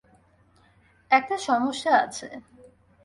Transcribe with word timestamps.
একটা 1.11 1.35
সমস্যা 1.37 1.91
আছে। 1.97 2.27